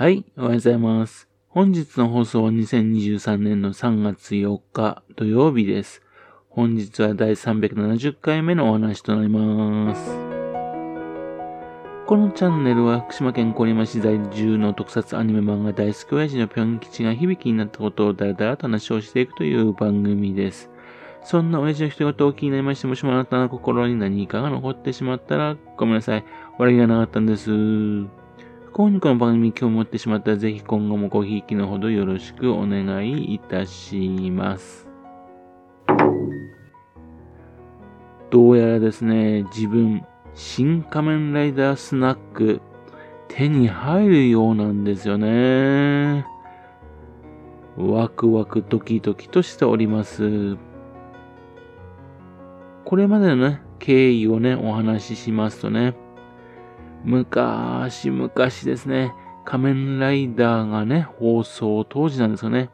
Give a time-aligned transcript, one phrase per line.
[0.00, 1.28] はい、おはようございます。
[1.48, 6.02] 本日の放送は2023年の3月4日土曜日です。
[6.48, 10.12] 本日は第370回目のお話となります。
[12.06, 20.70] このチャンネルは福島県郡山市在住の特撮アニメ漫画大好き親父のぴょん吉が響きになったことをだらだらと話をしていくという番組です。
[21.24, 26.24] そんな親父の一言を気になりまして、もしもあなたの心に何かが残ってしまったらごめんなさい。
[26.56, 27.50] 悪気がなかったんです。
[28.78, 34.86] 不幸にこの番組に興味を持ってしまったら、ぜひ今後もごひいきのほどよろしくお願いいたします。
[38.30, 42.60] どうやらですね、自分、新仮面ライダースナック、
[43.26, 46.24] 手に入るようなんですよね。
[47.76, 50.56] ワクワクドキドキとしております。
[52.84, 55.96] これまでのね、経緯をね、お話ししますとね、
[57.04, 59.12] 昔々ですね、
[59.44, 62.70] 仮面ライダーがね、放送当時なんですよね。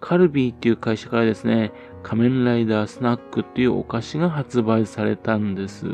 [0.00, 5.86] カルビーっていう会社からですね、仮面ライダースナックっていうお菓子が発売されたんです。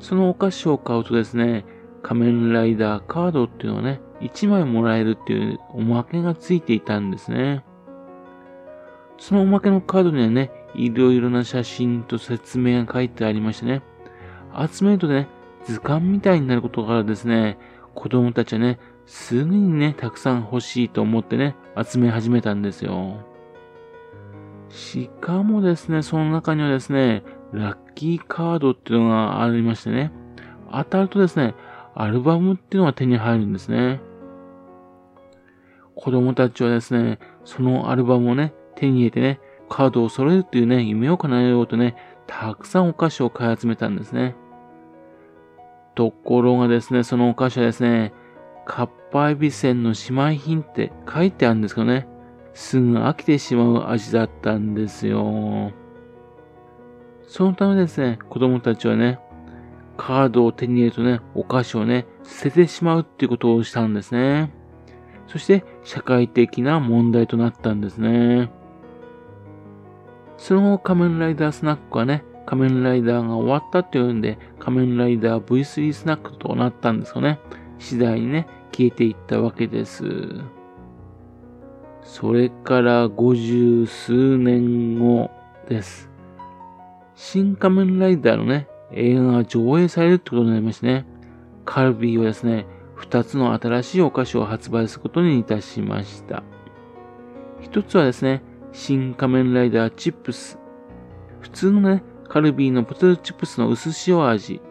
[0.00, 1.64] そのお菓子を買うとですね、
[2.02, 7.64] 仮面ライダーカードっていうのがね、1枚もらえるっていうおまけがついていたんですね。
[9.18, 13.82] そのおまけのカードにはね、いろいろな写真と説明が書いてありましてね、
[14.70, 15.28] 集めるとね、
[15.64, 17.58] 図鑑みたいになることからですね、
[17.94, 23.24] 子供たちはね、すぐにね、たくさん欲しいと思ってね、集め始めたんですよ。
[24.68, 30.12] しかもですね、その中にはですね、ラッキーカードっていうのがありましてね、
[30.72, 31.54] 当たるとですね、
[31.94, 34.00] アルバムっていうのが手に入るんですね。
[35.96, 44.36] 子供たちはですね、そのアルバムをね、手に入れてね、カードを揃えるっていうね、夢を叶えようとね、たくさんお菓子を買い集めたんですね。
[45.94, 48.12] ところがですね、そのお菓子はですね、
[48.64, 52.06] カッパエビせんの姉妹品って書いてあるんですけどね、
[52.54, 55.72] すぐ飽きてしまう味だったんですよ。
[57.26, 59.18] そのためですね、子供たちはね、
[59.96, 64.52] カードを手に入れるとね、お菓子をね、捨ててしまうっていうことをしたんですね。
[65.26, 68.50] そして、社会的な問題となったんですね。
[70.38, 77.38] その後、仮面ライダースナックはね、仮面ライダーが終わったっていうんで、仮面ライダー V3 スナックとなったんですよね。
[77.78, 80.04] 次第にね、消えていったわけです。
[82.02, 85.30] それから五十数年後
[85.68, 86.10] です。
[87.14, 91.06] 新仮面ライダーのね、映画が上映されるってことになりましてね、
[91.64, 96.42] カルビーはですね、二つの新しいお菓子を発売することにいたしました。
[97.60, 100.58] 一つはですね、新仮面ライダーチップス。
[101.40, 104.62] 普通のね、カルビーのポテトチップスの薄塩味。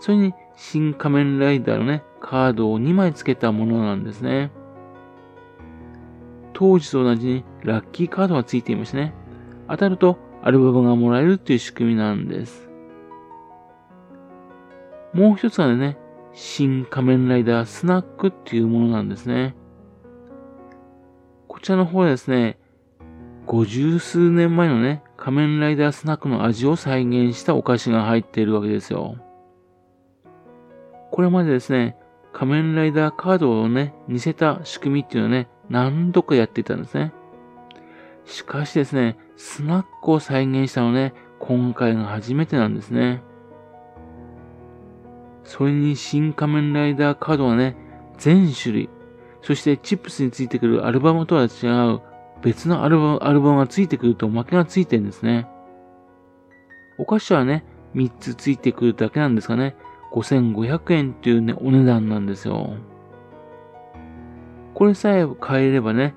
[0.00, 4.50] それに、新仮面ライダーのね、カードを2枚付けたものなんですね。
[6.54, 9.14] 当時と同じにラッキーカードが付いていましてね。
[9.68, 12.68] 当たるとアルバムがもらえるっていう仕組みなんです。
[15.12, 15.96] もう一つはね、
[16.32, 19.54] 新仮面ライダースナックっていうものなんですね。
[21.46, 22.58] こちらの方はですね、
[23.46, 29.16] 五十数年前のね、仮面ライダースナックの味を再現したお菓子が入っているわけですよ。
[31.10, 31.96] これまでですね、
[32.32, 37.12] 仮面ライダーカードをね、似せた仕組みっていうのをね、何度かやっていたんですね。
[38.24, 43.22] しかしですね、スナックを再現したのね、今回が初めてなんですね。
[45.44, 47.76] それに新仮面ライダーカードはね、
[48.16, 48.88] 全種類、
[49.42, 52.00] そしてチップスについてくるアルバムとは違う
[52.44, 55.48] 別のアルバムアルバムがついてくるとおまけがついてるんですね。
[56.98, 59.74] お菓子はね、3つついてくるだけなんですがね、
[60.12, 62.76] 5500円っていうね、お値段なんですよ。
[64.74, 66.14] これさえ買えればね、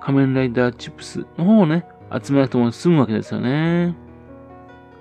[0.00, 3.94] 仮面ライダーチップスの方をね、集めなくても済むわけですよね。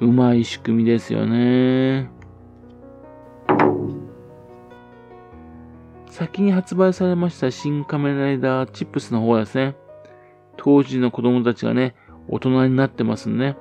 [0.01, 2.11] うまい仕組みですよね。
[6.09, 9.77] 先に発売されました新仮面ライダーチップスの方はですね、
[10.61, 11.95] 当時の子供たちがね、
[12.27, 13.55] 大人になってますね、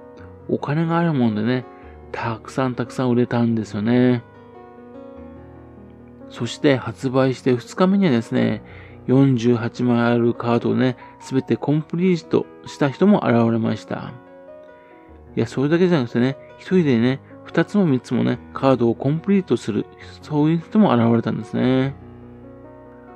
[0.48, 1.64] お金があるもんでね、
[2.10, 4.24] たくさんたくさん売れたんですよね。
[6.28, 8.62] そして発売して2日目にはですね、
[9.06, 14.12] 48枚あるカードをね、すべてコンプリートした人も現れました。
[15.36, 19.86] いや、それだけじゃなくてね、一人でね、2つも3つもね、カードをコンプリートする、
[20.20, 21.94] そういう人も現れたんですね。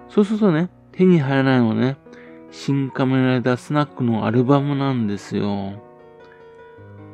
[0.08, 1.96] そうするとね、手に入らないのはね、
[2.52, 5.82] 新仮面ライダースナックのアルバムなんですよ。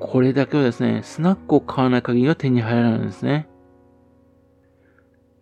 [0.00, 3.48] これだけはですね、スナックを買わない限りは手に入らないんですね。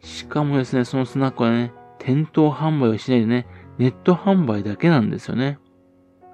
[0.00, 3.46] しかもですね、そのスナックはね、店頭販売をしないでね、
[3.78, 5.58] ネット販売だけなんですよね。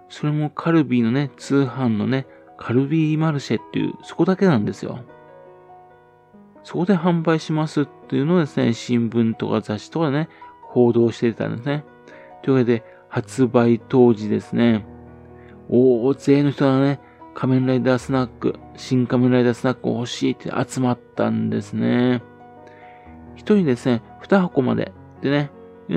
[0.08, 2.26] それもカルビーのね、通販のね、
[2.58, 5.04] カルビーマルシェっていう、そこだけなんですよ。
[6.64, 10.28] そこで販売しますっていうのをですね、新聞とか雑誌とかでね、
[10.62, 11.84] 報道してたんですね。
[12.42, 14.86] というわけで、発売当時ですね、
[15.68, 16.98] 大勢の人がね、
[17.34, 22.22] 仮面ライダースナック、新仮面ライダースナックを欲しいって集まったんですね。
[23.34, 25.50] 一人ですね、二箱まででね、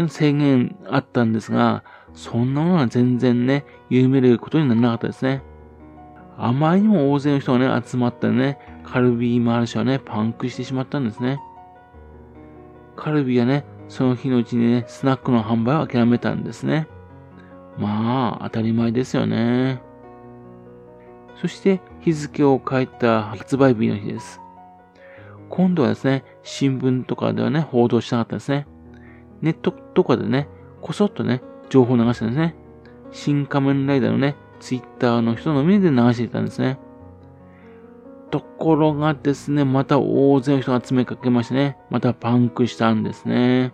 [0.10, 5.42] 制限あったんですが、そんなものは全然ね、緩めることにならなかったですね。
[6.38, 11.40] あまりにも大勢の人がね、集まったね、カルビーマルシェはね、パンクしてしまったんですね。
[12.98, 16.90] カルビーはね、その日のうちにね、スナックの販売を諦めたんですね。
[17.78, 19.82] まあ、当たり前ですよね。
[21.42, 24.42] そして日付を変えた発売日の日です。
[25.50, 28.68] 今度はですね、新聞とかではね、報道しなかったですね。
[29.42, 30.48] ネットとかでね、
[30.82, 32.56] こそっとね、情報流したんですね。
[33.12, 36.80] 新仮面ライダーのね、ツイッターの人のみで流していたんですね。
[38.32, 43.74] ところがですね、また大勢の人が詰めかけましてね、またパンクしたんですね。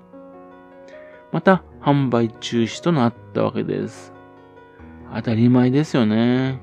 [1.32, 4.14] また販売中止となったわけです。
[5.14, 6.62] 当たり前ですよね。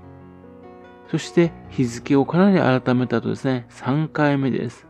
[1.11, 4.87] そして日付をかなり改めたとですね、3回目です。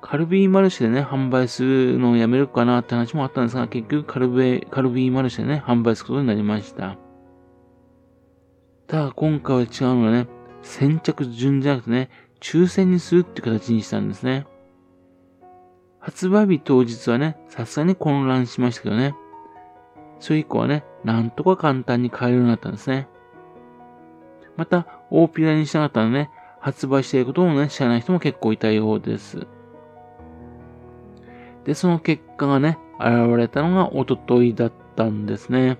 [0.00, 6.98] カルビーマルシェでね、販売するのをやめるかなって話もあったんですが、結局カルビカルビーマルシェでね、販売することになりました。
[8.86, 10.28] ただ今回は違うのはね、
[10.62, 12.10] 先着順じゃなくてね、
[12.40, 14.46] 抽選にするって形にしたんですね。
[16.04, 19.14] 発売日当日はね、さすがに混乱しましたけどね。
[20.20, 23.08] それ以降はね、なんとか簡単に買えるようになったんですね。
[24.54, 26.30] また、大ピラにしなかったらね、
[26.60, 29.46] 発売していることもね、知らない人も結構いたようです。
[31.64, 35.78] で、その結果がね、現れたのがおとといだったんですね。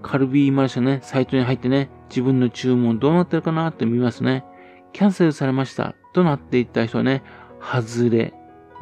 [0.00, 4.46] カルビーマルシェね、サイトに入ってね、自分の注文どうなってるかなって見ますね。
[4.94, 5.94] キャンセルされました。
[6.14, 7.22] となっていった人はね、
[7.60, 8.32] 外れ。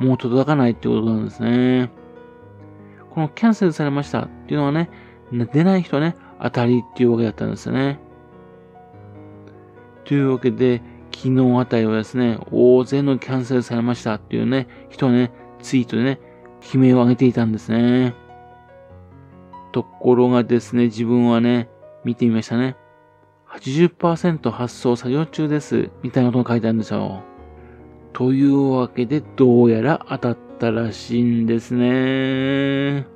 [0.00, 1.90] もう届かないってことなんですね。
[3.10, 4.88] このキャンセルされましたっていうのはね、
[5.30, 8.00] 出ない人ね、当たりっていうわけだったんですよね。
[10.04, 10.82] というわけで、
[11.14, 16.20] 昨日あたりはですね、大勢のキャンセルされましたっていうね、人はね、ツイートでね、
[16.72, 18.14] 悲鳴を上げていたんですね。
[19.72, 21.68] ところがですね、自分はね、
[22.04, 22.76] 見てみましたね。
[23.48, 25.90] 80%発送作業中です。
[26.02, 27.22] みたいなことが書いてあるんですよ。
[28.12, 33.06] というわけで、どうやら当たったらしいんですね。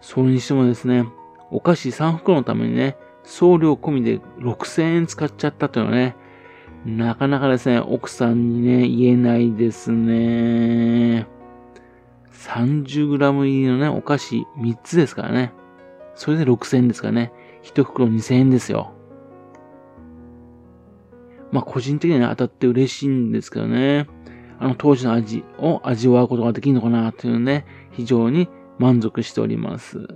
[0.00, 1.06] それにしてもですね、
[1.50, 6.16] お菓子3袋のためにね、送料込みで6000円使っちゃったというのはね、
[6.86, 11.26] なかなかですね、奥さんにね、言えないですね。
[12.32, 15.52] 30g 入りのね、お菓子3つですからね。
[16.14, 17.32] それで6000円ですからね。
[17.64, 18.92] 1袋2000円ですよ。
[21.52, 24.06] まあ個人的には、当たって嬉しいんですけどね。
[24.60, 28.48] あの当時の味を味わうことができるのかなというね、非常に
[28.78, 30.08] 満足しております。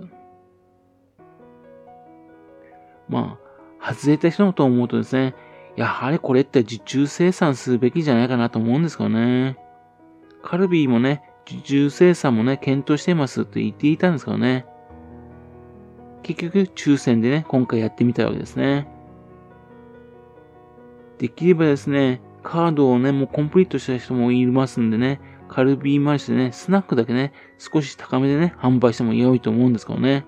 [3.07, 3.37] ま
[3.79, 5.35] あ、外れた人のと思うとですね、
[5.75, 9.57] やはりこれって受注生産するべきじゃないかなと思うんですけどね。
[10.41, 14.65] カルビーもね、受注生産もね、検討していますって言っていたんですけどね。
[16.21, 18.87] 結局、抽選でね、今回やってみたわけですね。
[21.17, 30.25] できればですね、カードをね、もうコンプリートした人もいますんでね、カルビーマルシでね、スナックだけね、少し高めでね、販売しても良いと思うんですけどね。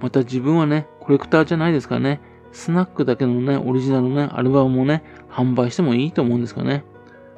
[0.00, 2.20] また自分はね、コレクターじゃないですからね、
[2.52, 6.84] スナックだけのね、オリジナルのね、アルバムもね、販売してもいいと思うんですからね。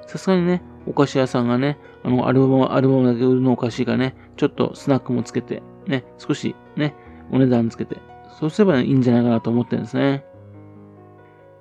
[0.07, 6.95] さすがにね、お菓子屋さんがね、あの、アルバムは、アルバムだけ売るのおかしいからね、ちょっとスナックもつけて、ね、少しね、
[7.31, 7.99] お値段つけて、
[8.29, 10.25] そうすれば、いいんじゃないかなと思ってるんですね。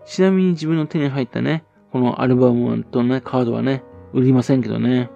[0.06, 3.84] ちなみに自分の手に入ったね、このアルバムとね、カードはね、
[4.14, 5.10] 売りませんけどね。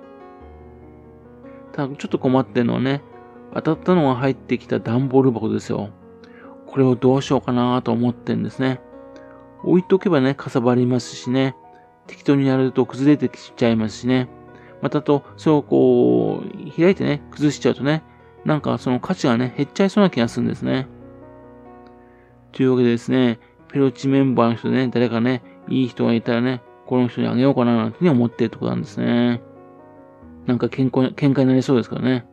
[1.71, 3.01] ただ、ちょっと困ってるのはね、
[3.53, 5.89] 当たったのが入ってきた段ボール箱ですよ。
[6.67, 8.81] これをどうしようかなと思ってんですね。
[9.63, 11.55] 置いとけばね、かさばりますしね。
[12.07, 14.29] 適当にやると崩れてきちゃいますしね。
[14.81, 18.03] またと、それをこう、開いてね、崩しちゃうとね、
[18.45, 20.87] なんかその価値がね、減っちゃいそうな気がするんですね。
[22.51, 23.39] というわけでですね、
[23.69, 29.41] ペロチメンバーの人ね、誰かね、いい人がいたらね、この人にあげようかななんて思ってるところなんですね。
[30.45, 32.25] なんか健康、喧嘩になりそうですからね。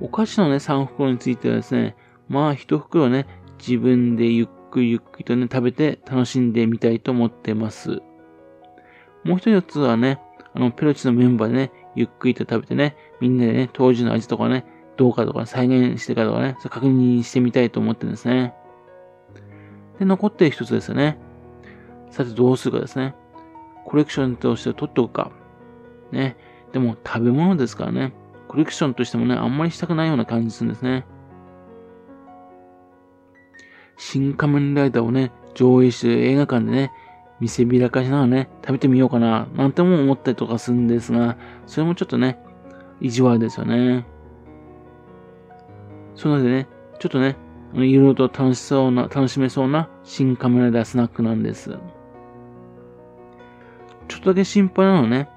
[0.00, 1.96] お菓子のね、3袋についてはですね、
[2.28, 3.26] まあ一袋ね、
[3.58, 8.00] 自分でゆっくりゆっくりとね、食べて楽しんでみたいと思ってます。
[9.22, 10.18] もう一つはね、
[10.54, 14.64] あの、ペロチのメンバーでね、ゆっくりと食べてね、みんなでね、当時の味とかね、
[14.96, 18.54] どうかとか再現してかとかね、確認してみたいと思ってるんですね。
[19.98, 21.18] で、残ってる一つですよね。
[22.10, 23.14] さてどうするかですね。
[23.84, 25.32] コレクションとして取っておくか。
[26.10, 26.36] ね。
[26.72, 28.12] でも食べ物ですからね。
[28.48, 31.06] コレクションとしてもね、あんまりしたくないような感じするんですね。
[33.96, 36.92] 新仮面ライダーをね、上映してる映画館でね、
[37.40, 42.38] 見せびらかしながらね、食べてみようかな、なんても思ったりとかするんですが、それもちょっとね、
[43.00, 44.06] 意地悪ですよね。
[46.14, 47.36] そうなのでね、ちょっとね、
[47.74, 51.70] いろいろと楽しそうな、楽しめそうな新カメライダースナックなんです。
[54.08, 55.28] ちょっとだけ心配なのね、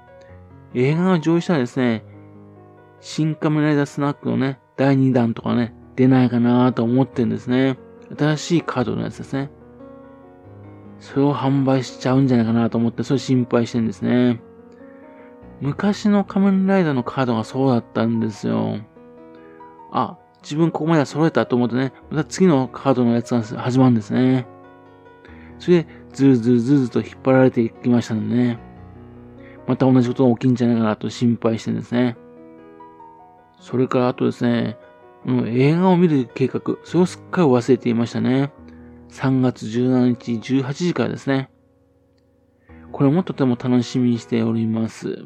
[0.74, 2.04] 映画が上映したらですね、
[3.00, 7.78] 新カメライダースナックのね、第2弾とかね、出ないかなと思ってるんですね。
[8.16, 9.50] 新しいカードのやつですね。
[11.00, 14.40] それを販売しちゃうんじゃないかなと思って、それ心配してるんですね。
[15.60, 18.78] 昔の仮面ライダーのカードがそうだったんですよ。
[19.90, 24.46] あ、自分ここまでは揃えたと思ってね、また次のカードのやつが始まるんですね。
[25.58, 28.58] それで、ずるずるずると引っ張られていきましたんでね。
[29.66, 32.16] また同じことが起きんじゃないかなと心配してんですね。
[33.58, 34.78] それからあとですね、
[35.26, 38.52] 映画を見る計画、それをすっかり忘れていましたね。
[39.10, 41.50] 3月17日18時からですね。
[42.92, 45.24] これもとても楽しみにしております。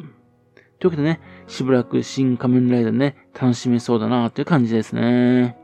[0.80, 5.56] というわけでね、しばらく新仮面ライダーね、楽しめそうだなという感じですね。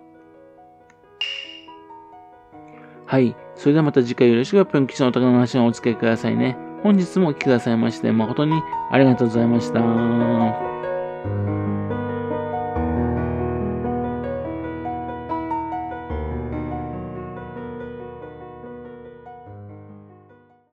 [3.07, 3.35] はい。
[3.55, 6.57] それではまた次回よろしくぴょん吉のお宝の話をお付き合いくださいね。
[6.83, 10.66] 本日もお聴きくださいまして誠にありがとうございました。